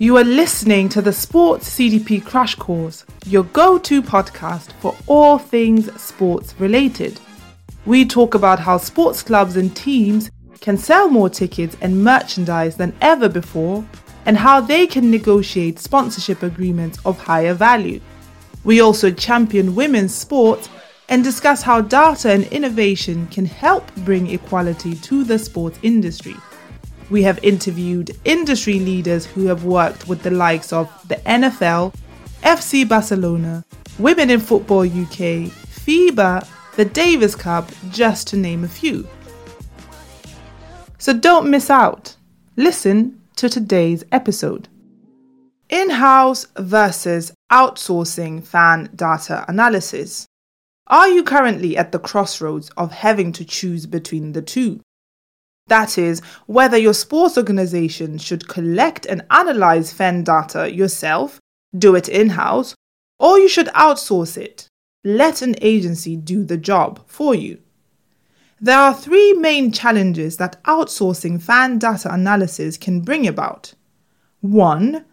[0.00, 5.38] You are listening to the Sports CDP Crash Course, your go to podcast for all
[5.38, 7.18] things sports related.
[7.84, 10.30] We talk about how sports clubs and teams
[10.60, 13.84] can sell more tickets and merchandise than ever before,
[14.24, 18.00] and how they can negotiate sponsorship agreements of higher value.
[18.62, 20.68] We also champion women's sport
[21.08, 26.36] and discuss how data and innovation can help bring equality to the sports industry.
[27.10, 31.94] We have interviewed industry leaders who have worked with the likes of the NFL,
[32.42, 33.64] FC Barcelona,
[33.98, 39.08] Women in Football UK, FIBA, the Davis Cup, just to name a few.
[40.98, 42.16] So don't miss out.
[42.56, 44.68] Listen to today's episode.
[45.70, 50.26] In house versus outsourcing fan data analysis.
[50.88, 54.80] Are you currently at the crossroads of having to choose between the two?
[55.68, 61.40] That is, whether your sports organization should collect and analyze fan data yourself,
[61.76, 62.74] do it in house,
[63.18, 64.66] or you should outsource it.
[65.04, 67.60] Let an agency do the job for you.
[68.60, 73.74] There are three main challenges that outsourcing fan data analysis can bring about.
[74.40, 75.04] One,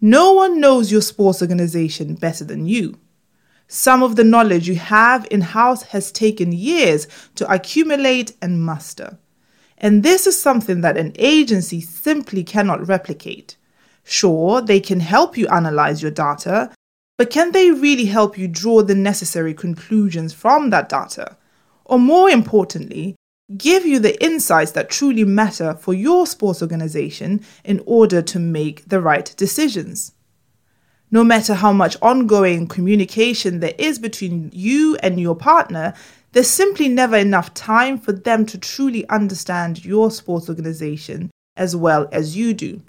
[0.00, 2.98] no one knows your sports organization better than you.
[3.68, 9.18] Some of the knowledge you have in house has taken years to accumulate and master.
[9.84, 13.58] And this is something that an agency simply cannot replicate.
[14.02, 16.70] Sure, they can help you analyze your data,
[17.18, 21.36] but can they really help you draw the necessary conclusions from that data?
[21.84, 23.14] Or more importantly,
[23.58, 28.88] give you the insights that truly matter for your sports organization in order to make
[28.88, 30.12] the right decisions.
[31.10, 35.92] No matter how much ongoing communication there is between you and your partner,
[36.34, 42.08] there's simply never enough time for them to truly understand your sports organization as well
[42.10, 42.82] as you do.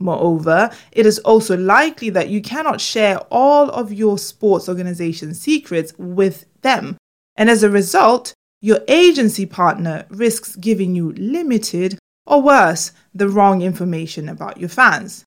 [0.00, 5.94] Moreover, it is also likely that you cannot share all of your sports organization secrets
[5.96, 6.96] with them,
[7.36, 11.96] and as a result, your agency partner risks giving you limited
[12.26, 15.24] or worse, the wrong information about your fans.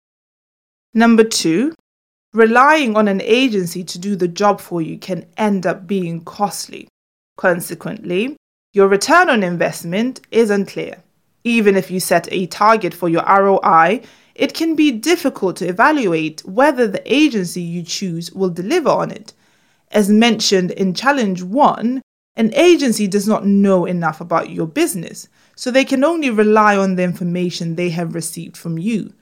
[0.94, 1.73] Number two,
[2.33, 6.88] relying on an agency to do the job for you can end up being costly.
[7.37, 8.35] Consequently,
[8.73, 11.03] your return on investment is unclear.
[11.43, 14.01] Even if you set a target for your ROI,
[14.35, 19.33] it can be difficult to evaluate whether the agency you choose will deliver on it.
[19.91, 22.01] As mentioned in Challenge 1,
[22.35, 26.95] an agency does not know enough about your business, so they can only rely on
[26.95, 29.13] the information they have received from you.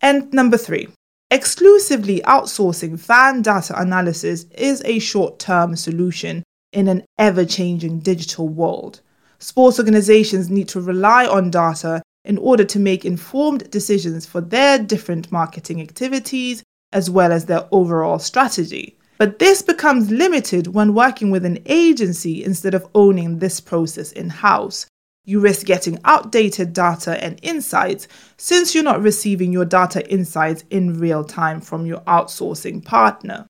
[0.00, 0.88] And number three,
[1.30, 6.42] exclusively outsourcing fan data analysis is a short term solution
[6.78, 9.00] in an ever changing digital world.
[9.40, 14.78] Sports organizations need to rely on data in order to make informed decisions for their
[14.78, 16.62] different marketing activities
[16.92, 18.96] as well as their overall strategy.
[19.18, 24.30] But this becomes limited when working with an agency instead of owning this process in
[24.30, 24.86] house.
[25.24, 28.06] You risk getting outdated data and insights
[28.36, 33.48] since you're not receiving your data insights in real time from your outsourcing partner.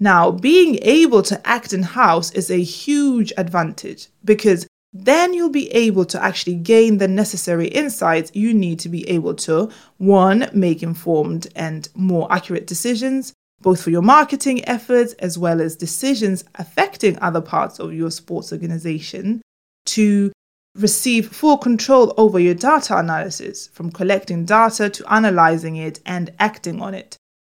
[0.00, 5.70] Now, being able to act in house is a huge advantage because then you'll be
[5.72, 10.82] able to actually gain the necessary insights you need to be able to one, make
[10.82, 17.18] informed and more accurate decisions, both for your marketing efforts as well as decisions affecting
[17.18, 19.42] other parts of your sports organization,
[19.86, 20.32] to
[20.76, 26.80] receive full control over your data analysis from collecting data to analyzing it and acting
[26.80, 27.16] on it.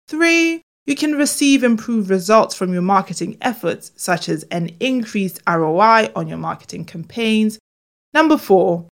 [0.08, 6.10] Three, you can receive improved results from your marketing efforts, such as an increased ROI
[6.14, 7.58] on your marketing campaigns.
[8.12, 8.86] Number four,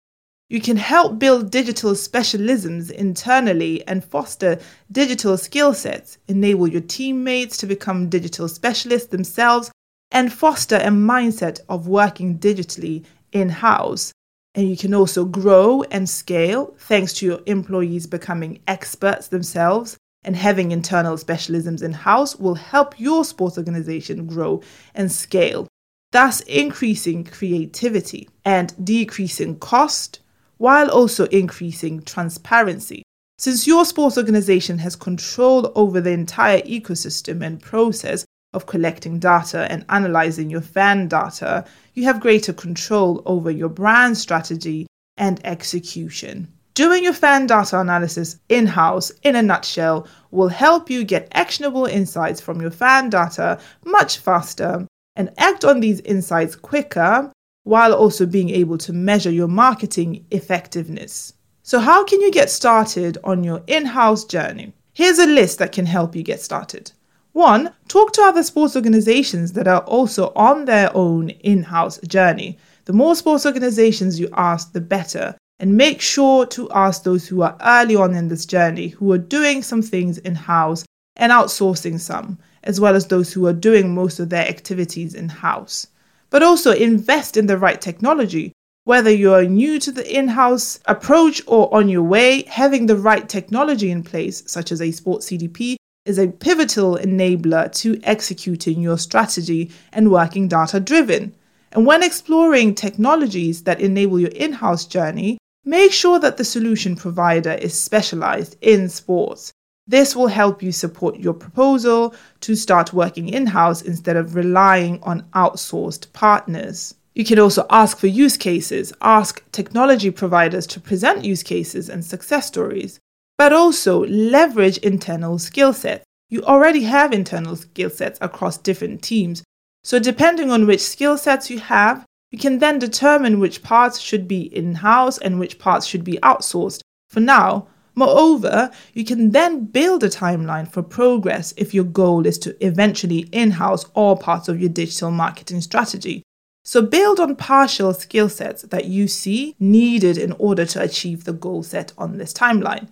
[0.51, 4.59] you can help build digital specialisms internally and foster
[4.93, 9.71] digital skill sets, enable your teammates to become digital specialists themselves,
[10.11, 14.13] and foster a mindset of working digitally in house.
[14.55, 20.37] And you can also grow and scale thanks to your employees becoming experts themselves and
[20.37, 24.63] having internal specialisms in house will help your sports organization grow
[24.95, 25.69] and scale,
[26.13, 30.21] thus increasing creativity and decreasing cost
[30.57, 33.03] while also increasing transparency.
[33.39, 39.71] Since your sports organization has control over the entire ecosystem and process of collecting data
[39.71, 41.65] and analyzing your fan data,
[41.95, 44.87] you have greater control over your brand strategy
[45.17, 46.53] and execution.
[46.79, 51.87] Doing your fan data analysis in house, in a nutshell, will help you get actionable
[51.87, 54.87] insights from your fan data much faster
[55.17, 57.33] and act on these insights quicker
[57.65, 61.33] while also being able to measure your marketing effectiveness.
[61.65, 64.73] So, how can you get started on your in house journey?
[64.93, 66.93] Here's a list that can help you get started.
[67.33, 72.57] One, talk to other sports organizations that are also on their own in house journey.
[72.85, 75.35] The more sports organizations you ask, the better.
[75.61, 79.19] And make sure to ask those who are early on in this journey, who are
[79.19, 80.85] doing some things in house
[81.17, 85.29] and outsourcing some, as well as those who are doing most of their activities in
[85.29, 85.89] house.
[86.31, 88.53] But also invest in the right technology.
[88.85, 92.97] Whether you are new to the in house approach or on your way, having the
[92.97, 98.81] right technology in place, such as a sports CDP, is a pivotal enabler to executing
[98.81, 101.35] your strategy and working data driven.
[101.73, 105.37] And when exploring technologies that enable your in house journey,
[105.69, 109.53] make sure that the solution provider is specialized in sports.
[109.87, 114.99] This will help you support your proposal to start working in house instead of relying
[115.03, 116.95] on outsourced partners.
[117.15, 122.03] You can also ask for use cases, ask technology providers to present use cases and
[122.03, 122.99] success stories,
[123.37, 126.05] but also leverage internal skill sets.
[126.31, 129.43] You already have internal skill sets across different teams,
[129.85, 134.29] so depending on which skill sets you have, you can then determine which parts should
[134.29, 136.81] be in house and which parts should be outsourced.
[137.09, 142.39] For now, Moreover, you can then build a timeline for progress if your goal is
[142.39, 146.23] to eventually in house all parts of your digital marketing strategy.
[146.65, 151.33] So build on partial skill sets that you see needed in order to achieve the
[151.33, 152.87] goal set on this timeline.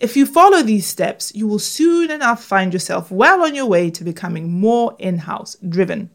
[0.00, 3.90] If you follow these steps, you will soon enough find yourself well on your way
[3.90, 6.10] to becoming more in house driven.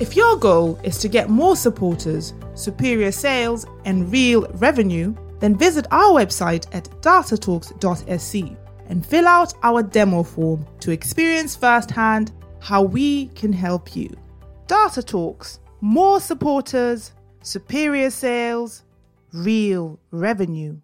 [0.00, 5.86] If your goal is to get more supporters, superior sales, and real revenue, then visit
[5.90, 8.56] our website at datatalks.se
[8.86, 14.08] and fill out our demo form to experience firsthand how we can help you.
[14.66, 17.12] Data Talks, more supporters,
[17.42, 18.84] superior sales,
[19.34, 20.78] real revenue.